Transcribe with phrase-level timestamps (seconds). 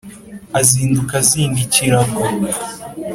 [0.59, 2.21] azinduka azinga ikirago